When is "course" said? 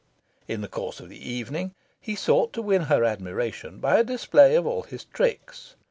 0.67-0.99